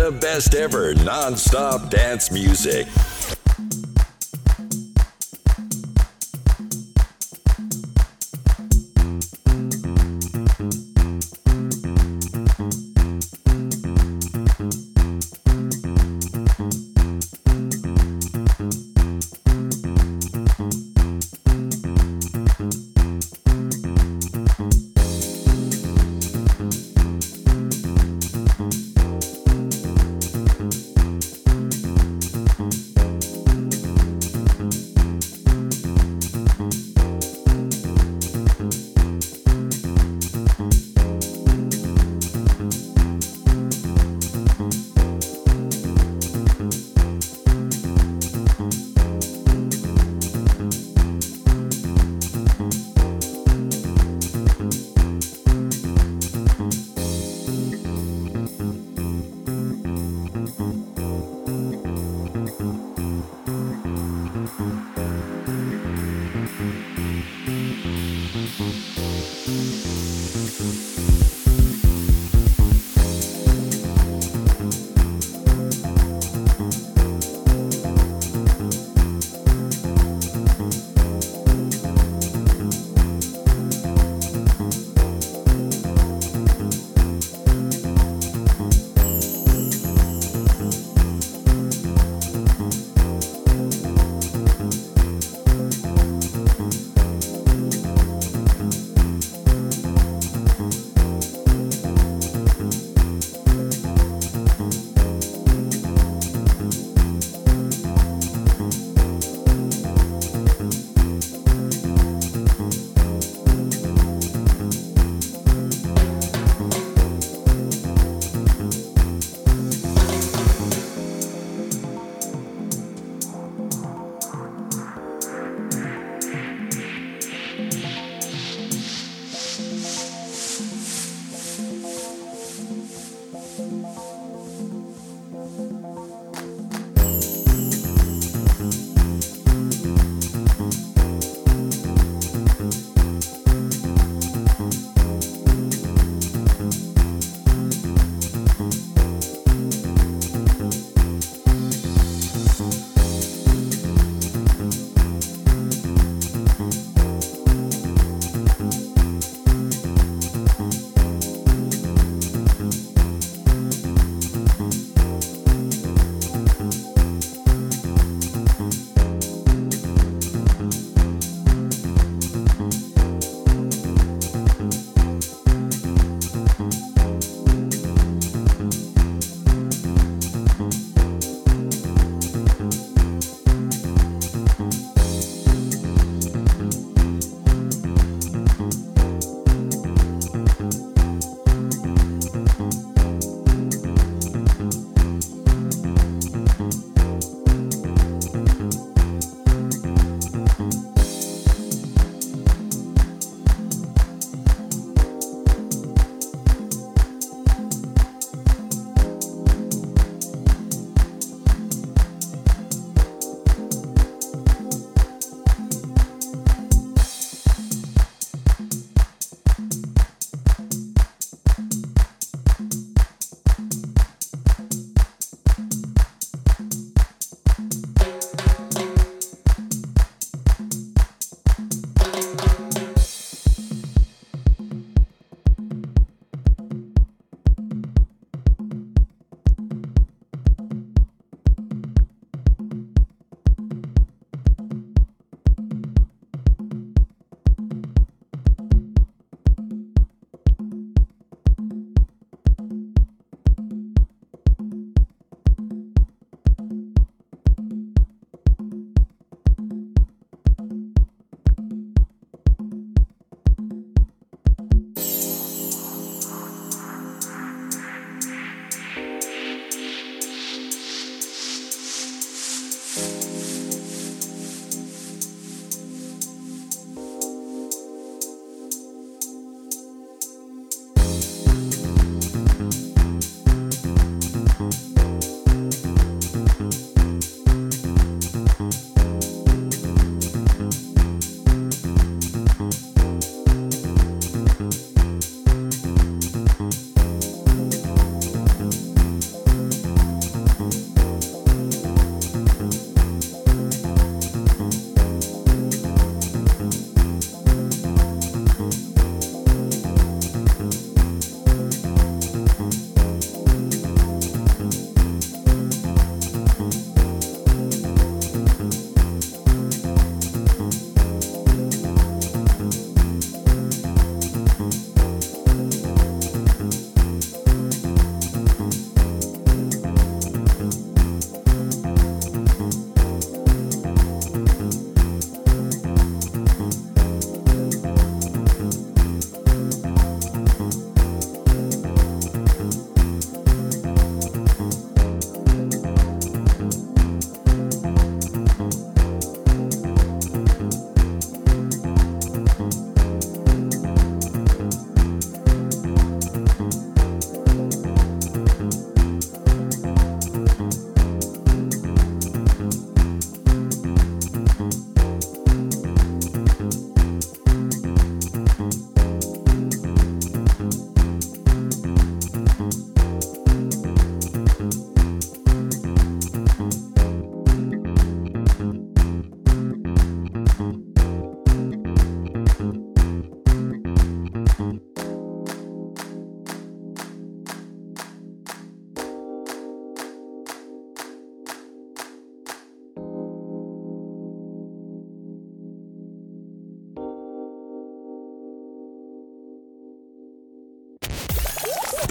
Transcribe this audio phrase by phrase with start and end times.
[0.00, 2.86] the best ever non stop dance music.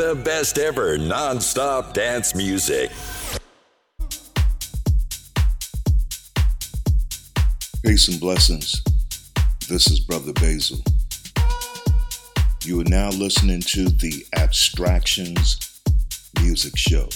[0.10, 2.90] The best ever non stop dance music.
[7.86, 8.82] Peace and blessings.
[9.70, 10.80] This is Brother Basil.
[12.66, 15.80] You are now listening to the Abstractions
[16.42, 17.08] Music Show.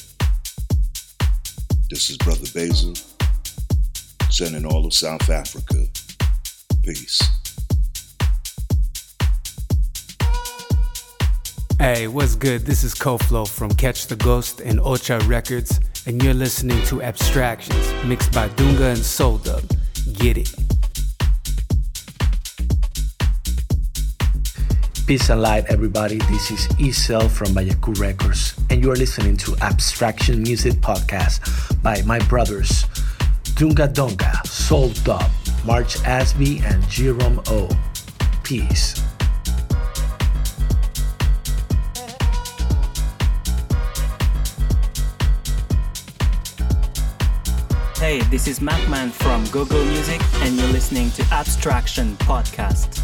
[1.89, 2.93] This is Brother Basil,
[4.29, 5.87] sending all of South Africa.
[6.83, 7.42] Peace.
[11.83, 12.65] Hey, what's good?
[12.65, 18.05] This is Koflo from Catch the Ghost and Ocha Records, and you're listening to Abstractions,
[18.05, 19.63] mixed by Dunga and Soul Dub.
[20.13, 20.49] Get it.
[25.05, 26.19] Peace and light, everybody.
[26.19, 32.01] This is Isel from Bayaku Records, and you are listening to Abstraction Music Podcast by
[32.03, 32.85] my brothers
[33.59, 35.29] Dunga Donga, Soul Dub,
[35.65, 37.67] March Asby, and Jerome O.
[38.43, 39.02] Peace.
[48.03, 53.02] Hey, this is Macman from Google Music, and you're listening to Abstraction Podcast.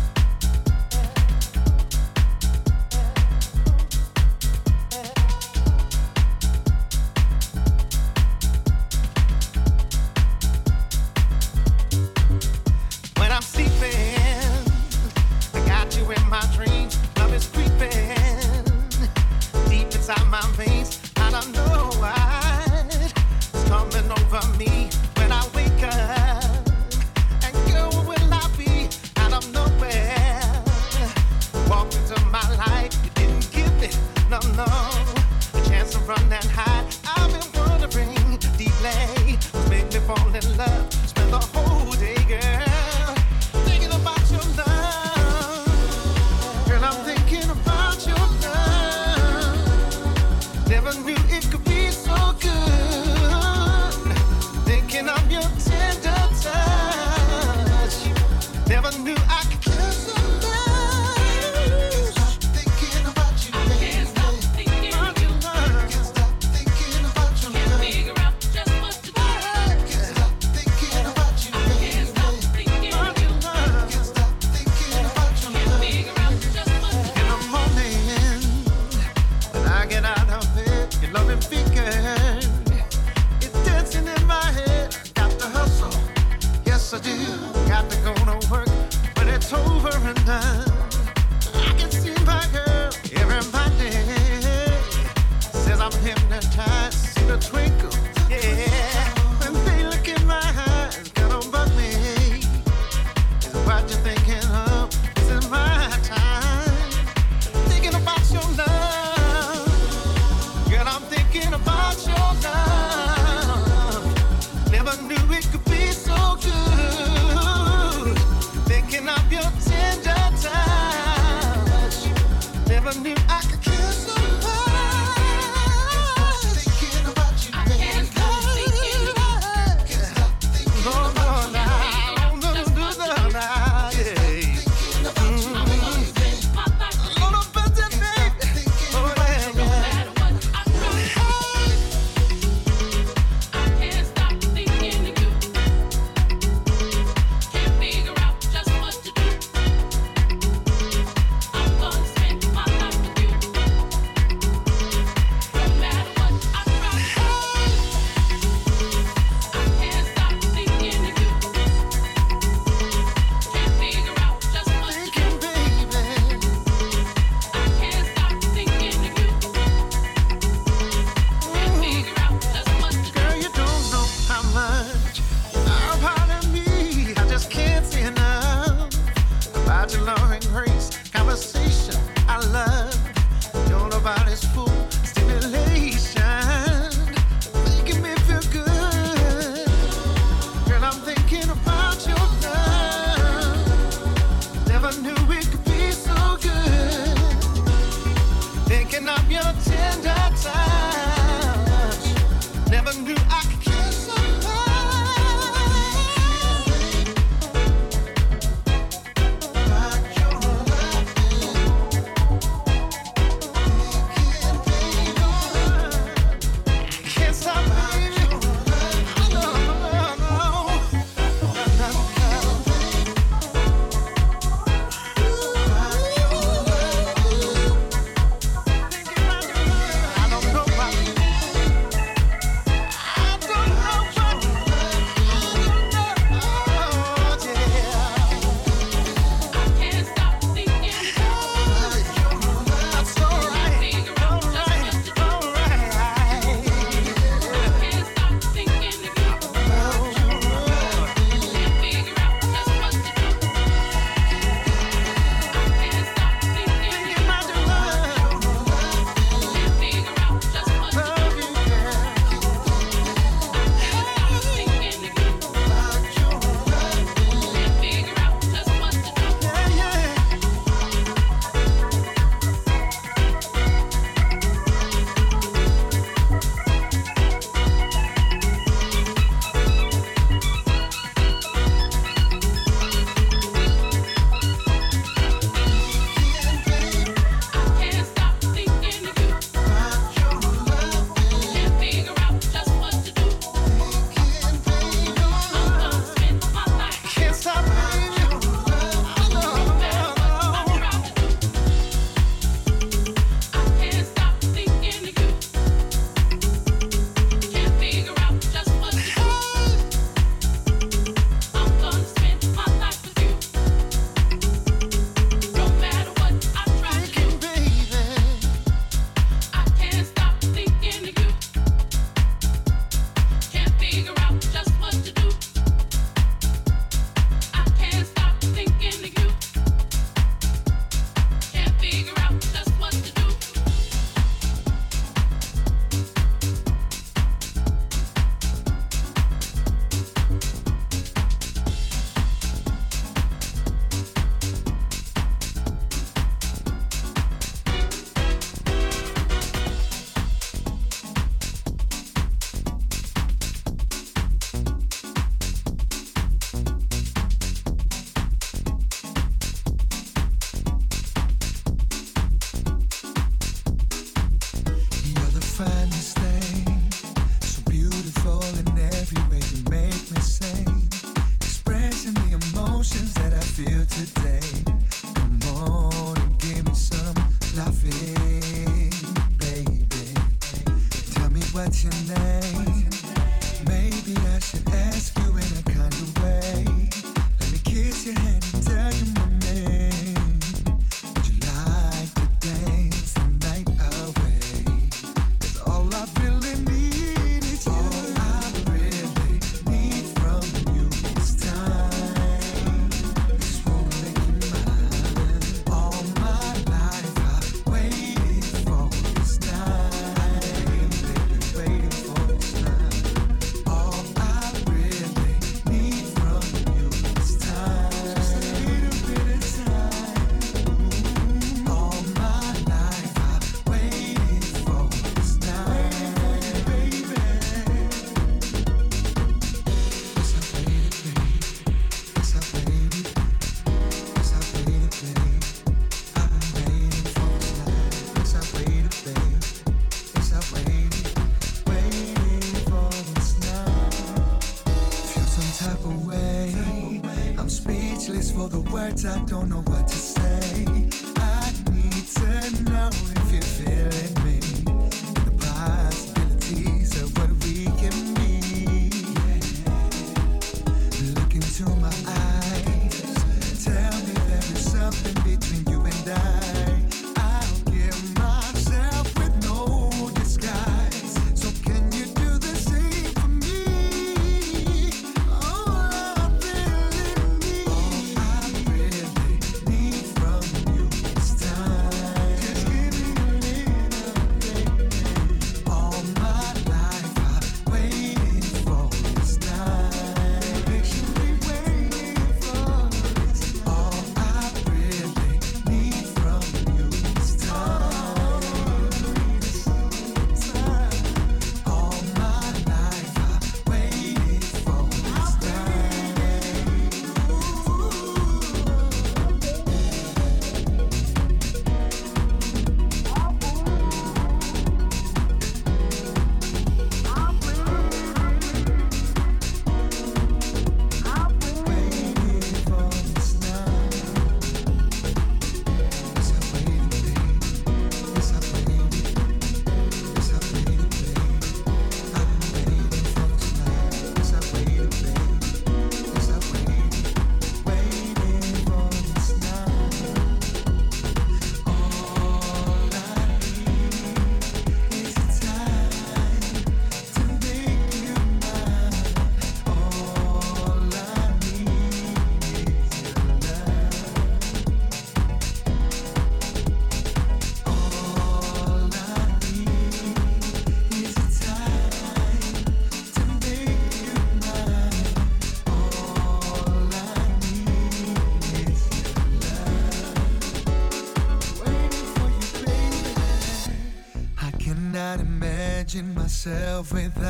[576.91, 577.28] with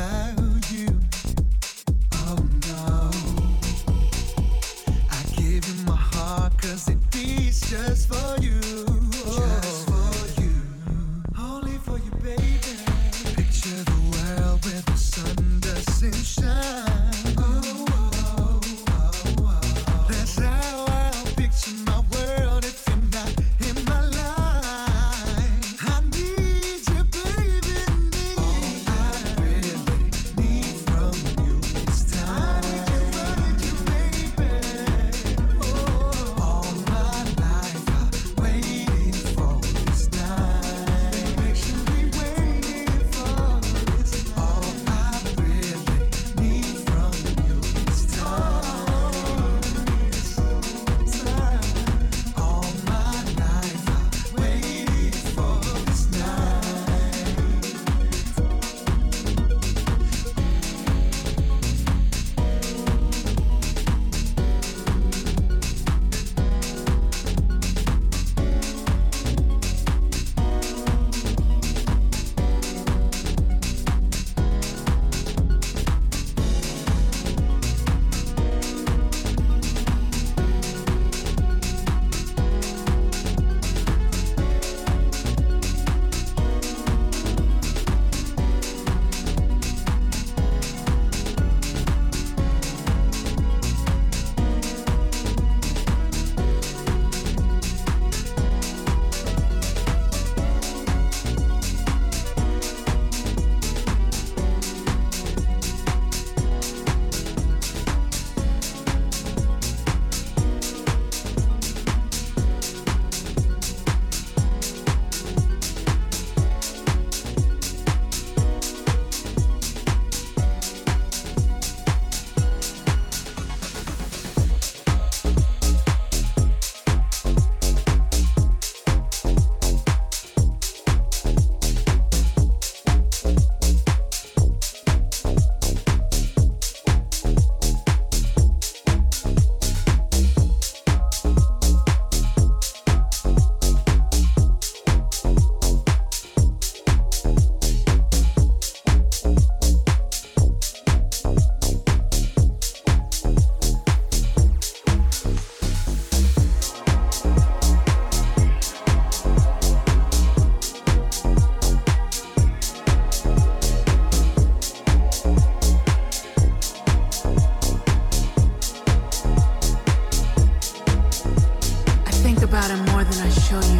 [173.52, 173.74] loving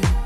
[0.00, 0.25] me.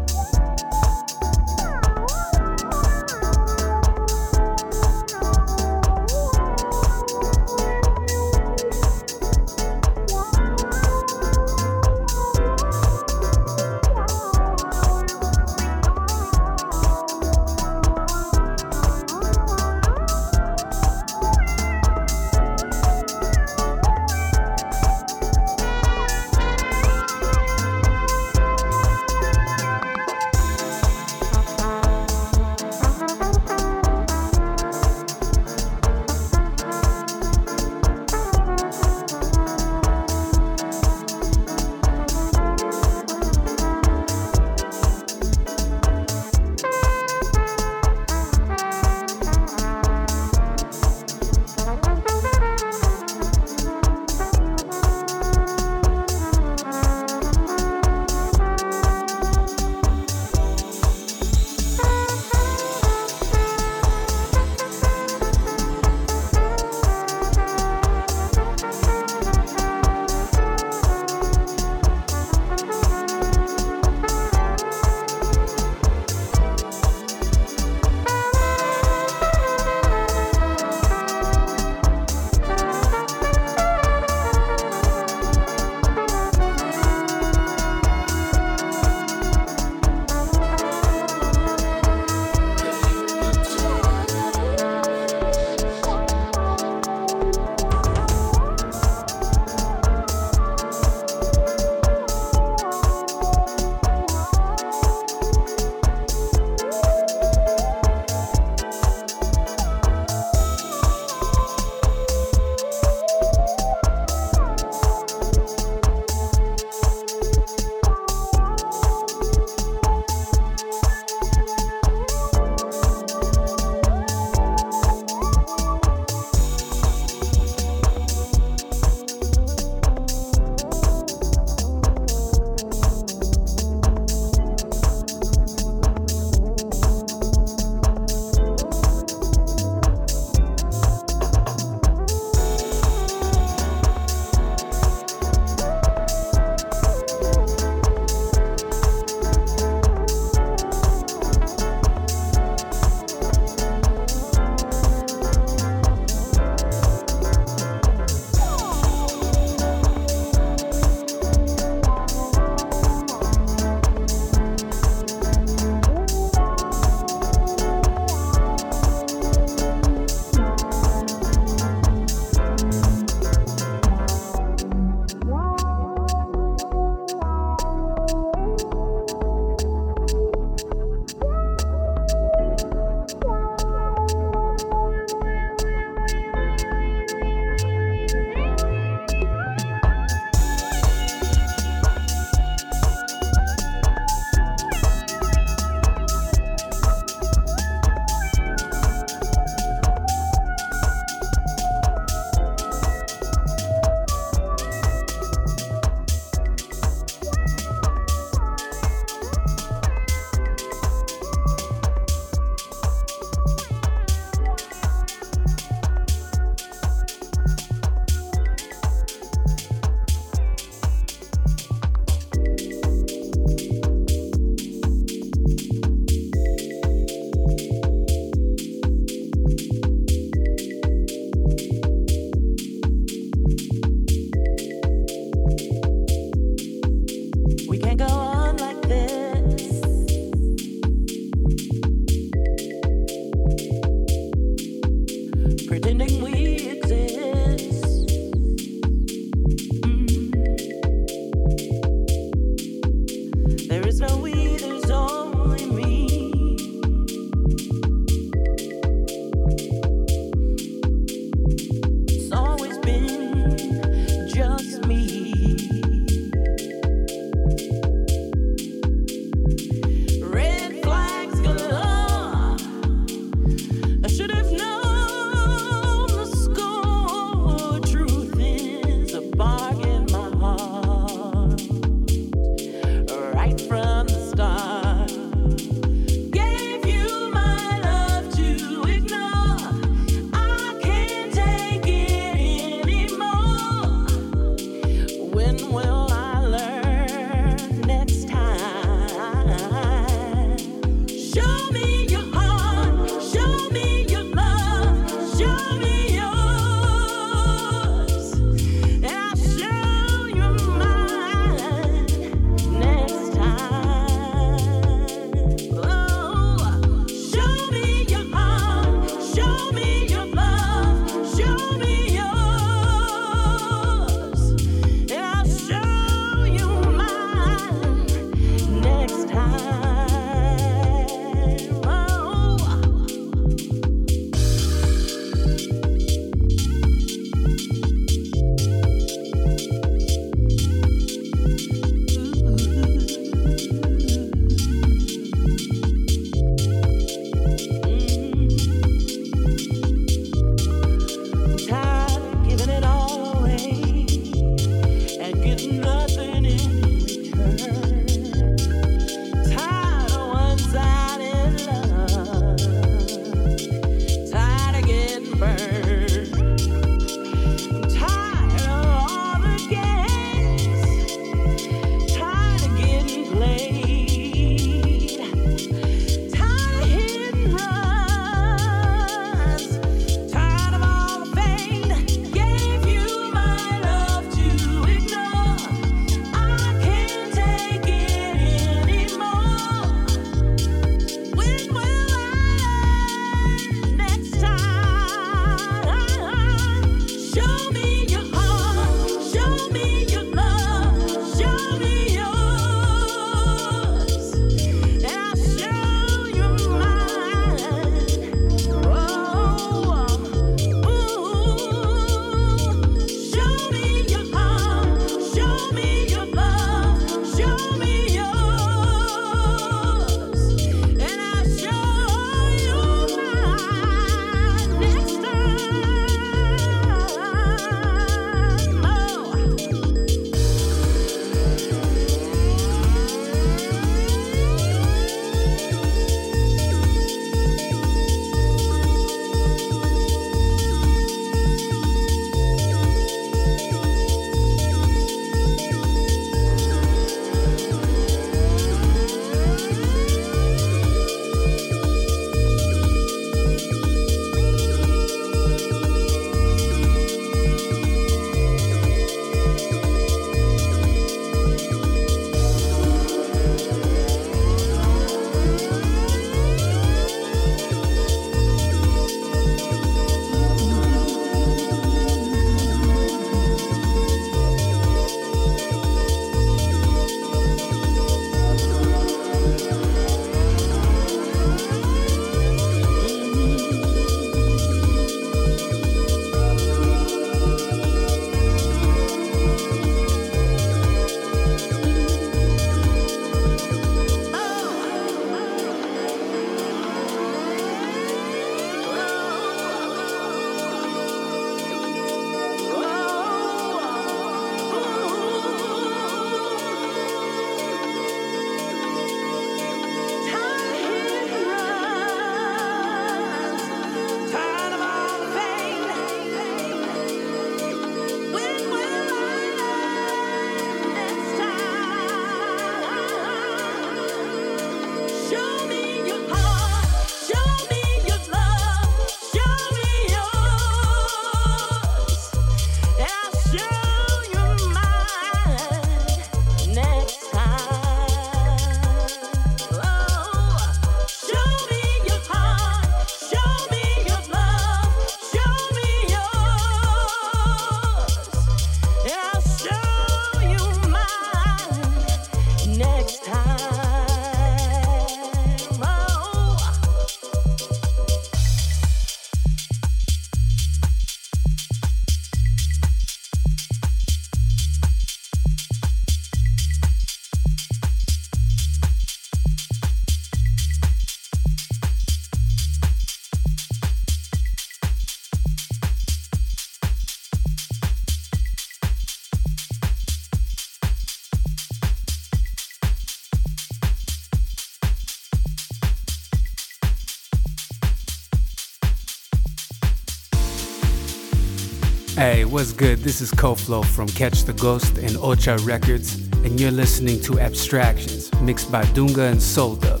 [592.56, 592.98] What's good?
[593.00, 598.32] This is Koflo from Catch the Ghost and Ocha Records, and you're listening to Abstractions,
[598.40, 600.00] mixed by Dunga and Soulda.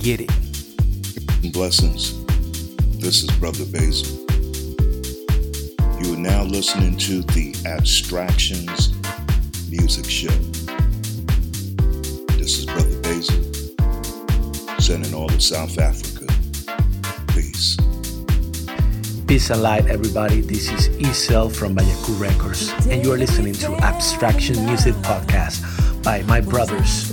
[0.00, 1.52] Get it.
[1.52, 2.24] Blessings.
[2.98, 4.18] This is Brother Basil.
[6.02, 8.90] You are now listening to the Abstractions
[9.70, 10.36] Music Show.
[12.36, 13.44] This is Brother Basil,
[14.80, 16.11] sending all of South Africa.
[19.32, 20.42] Peace and light, everybody.
[20.42, 25.64] This is Isel from Bayaku Records, and you are listening to Abstraction Music Podcast
[26.02, 27.12] by my brothers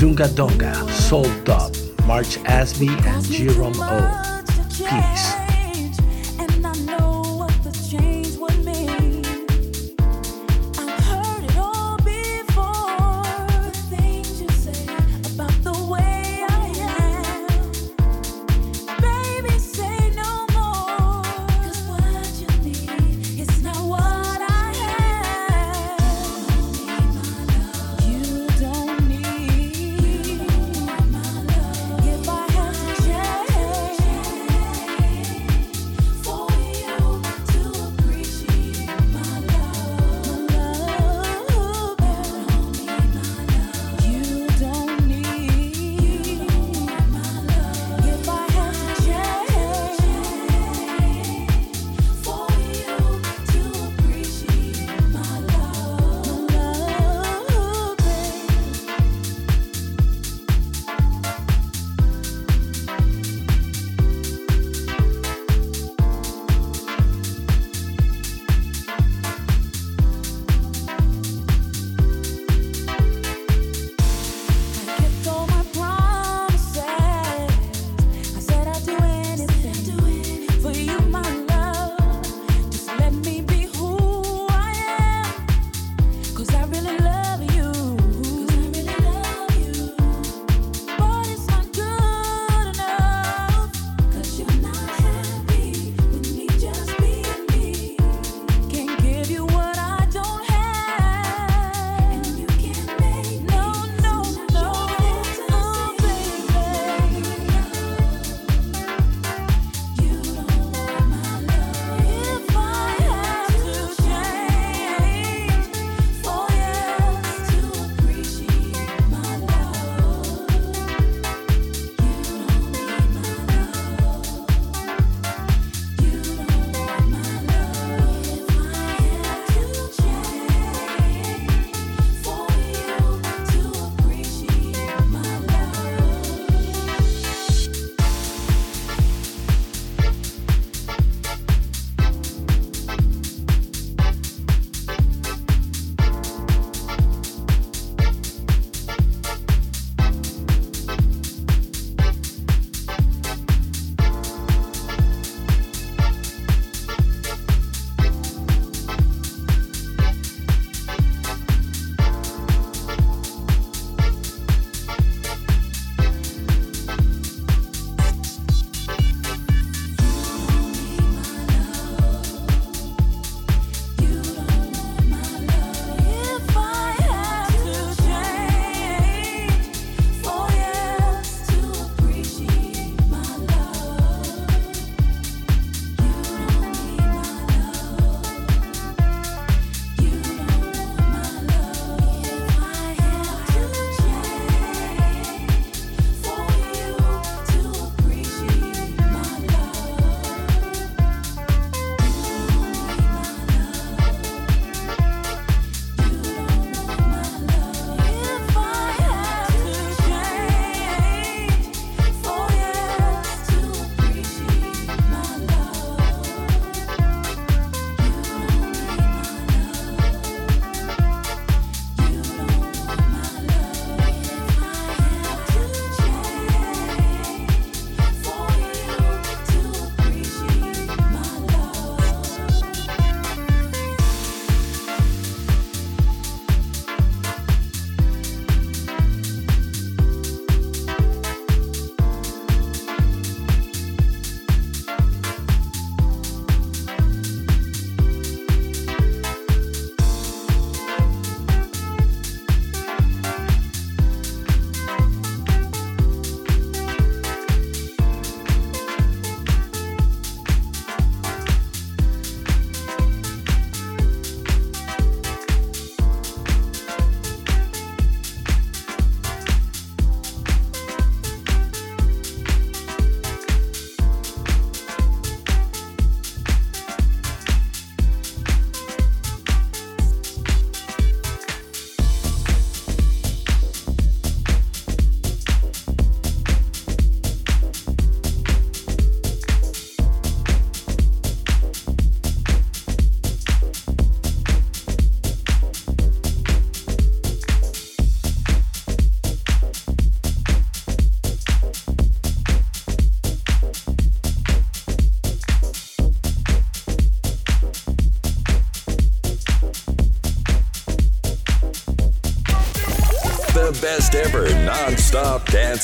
[0.00, 1.76] Dunga Donga, Soul Dub,
[2.06, 4.42] March Asby, and Jerome O.
[4.78, 5.41] Peace.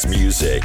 [0.07, 0.63] Music.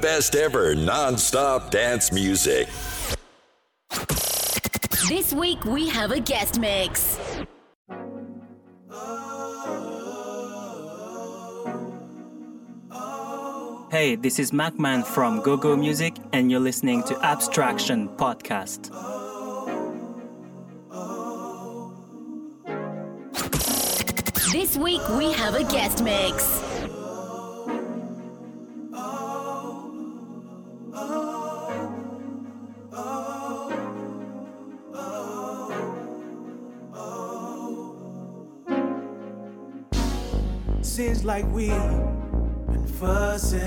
[0.00, 2.68] Best ever non-stop dance music.
[5.08, 7.18] This week we have a guest mix.
[13.90, 18.92] Hey, this is MacMan from GoGo Music, and you're listening to Abstraction Podcast.
[24.52, 26.67] This week we have a guest mix.
[41.28, 43.60] Like we've been fussing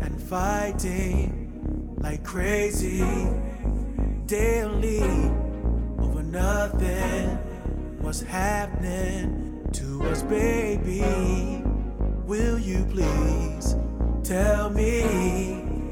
[0.00, 3.28] and fighting like crazy
[4.26, 5.00] daily
[6.00, 7.28] over nothing.
[8.00, 11.62] What's happening to us, baby?
[12.26, 13.76] Will you please
[14.24, 15.02] tell me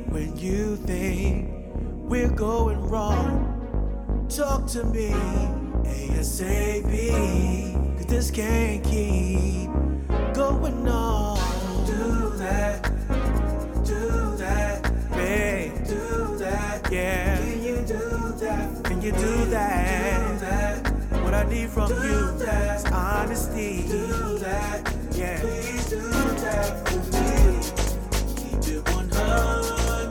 [0.09, 1.49] when you think
[2.11, 4.27] we're going wrong?
[4.29, 5.11] Talk to me
[5.85, 6.93] ASAP,
[7.99, 9.86] cause this can't keep
[21.37, 23.87] I need from you is honesty.
[23.87, 24.81] Do that,
[25.13, 25.39] yeah.
[25.41, 27.61] Please do that for me.
[28.37, 30.11] Keep it 100.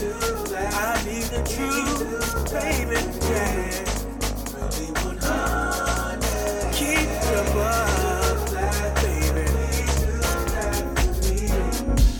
[0.00, 0.12] Do
[0.50, 0.72] that.
[0.74, 3.84] I need the truth, baby, yeah.
[4.56, 6.72] Really 100.
[6.72, 9.46] Keep it above that, baby.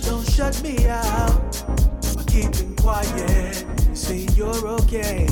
[0.05, 1.65] Don't shut me out
[2.15, 3.65] by keeping quiet.
[3.95, 5.27] Say you're okay.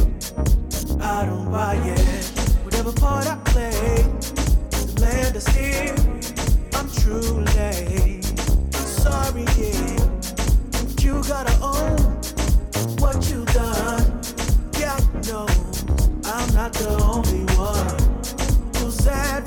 [1.02, 2.24] I don't buy it.
[2.64, 3.70] Whatever part I play,
[4.70, 5.94] the land is here.
[6.74, 8.24] I'm true late.
[8.72, 10.08] Sorry, yeah.
[11.00, 11.98] You gotta own
[13.00, 14.20] what you done.
[14.78, 15.46] Yeah, I know
[16.24, 17.98] I'm not the only one
[18.76, 19.46] who's sad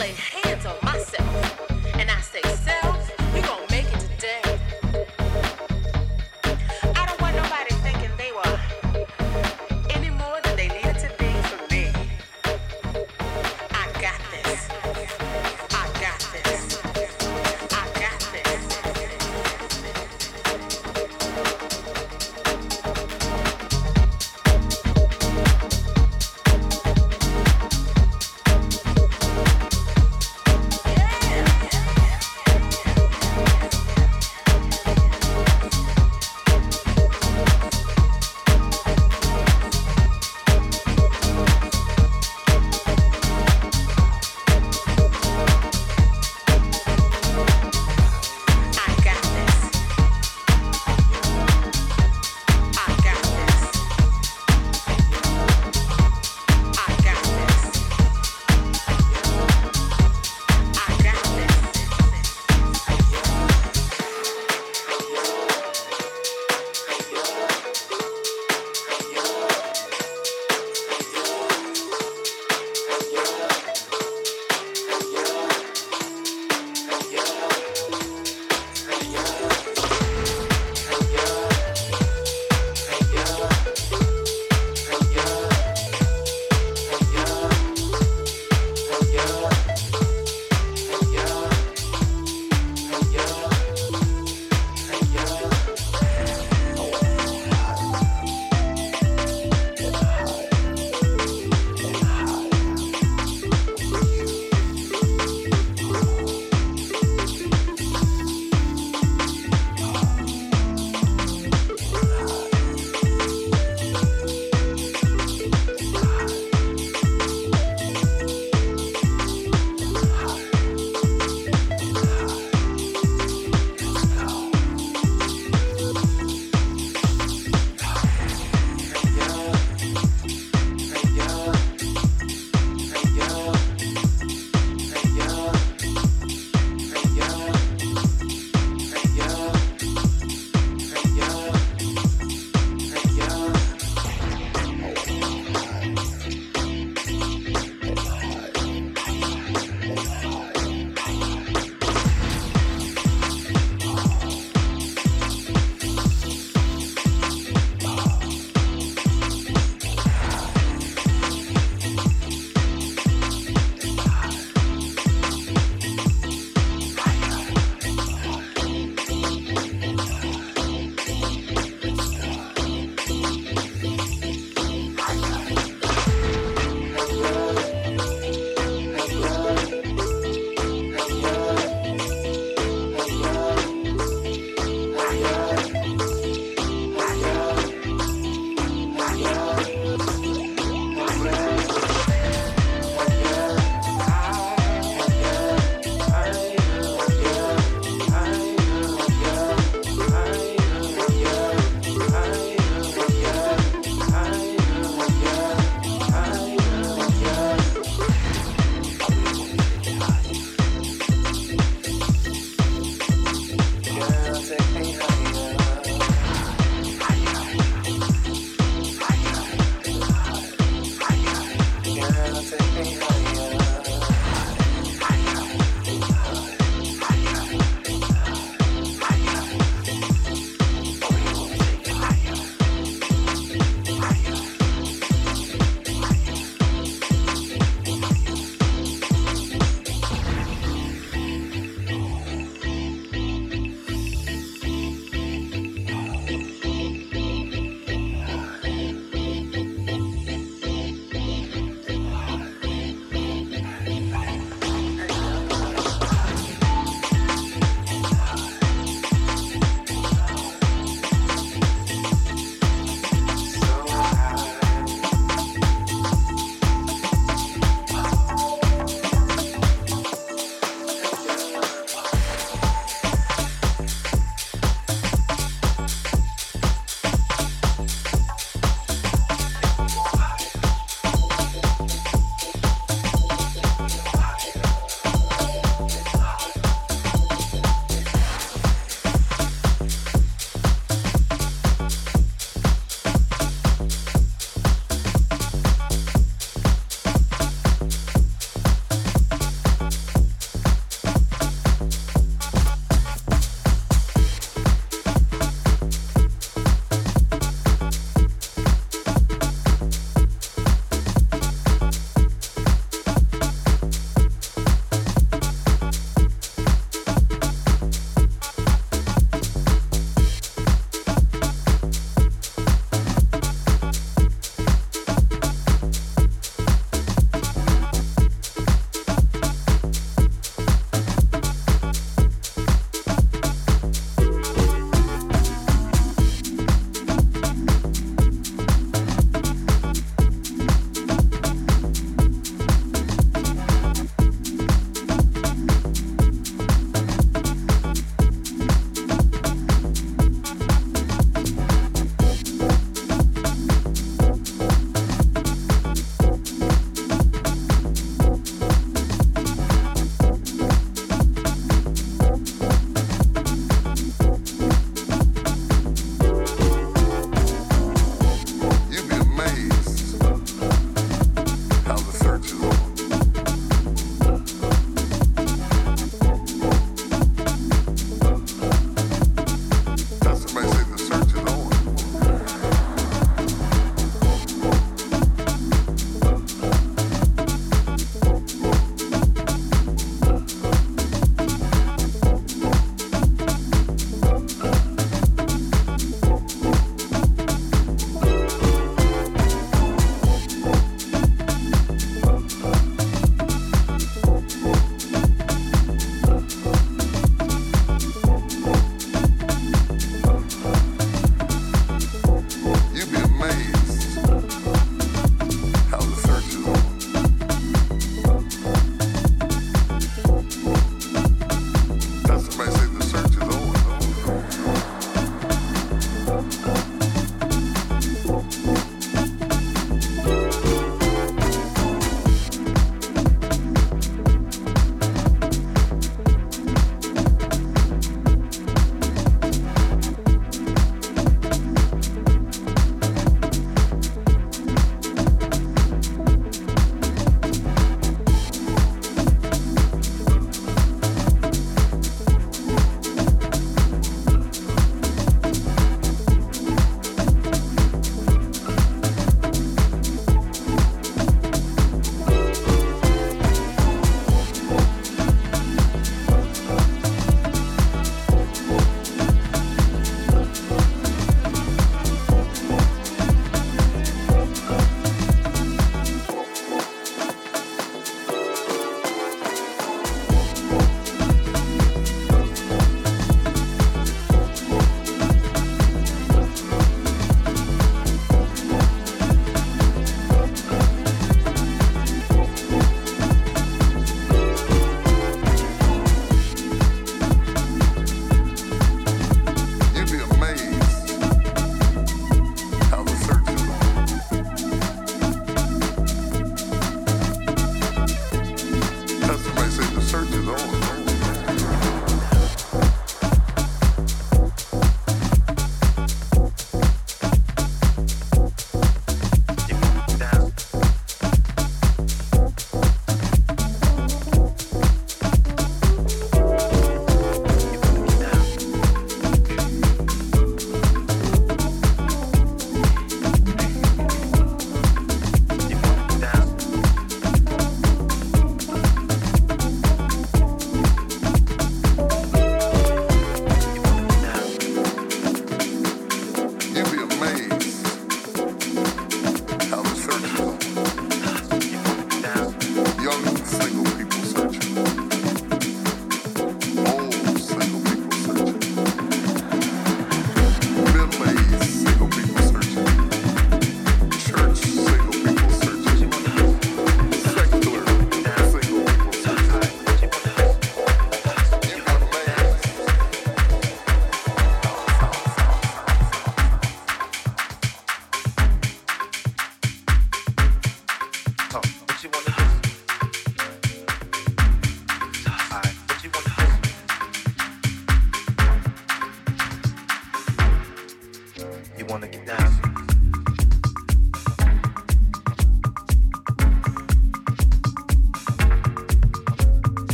[0.00, 0.39] Hey.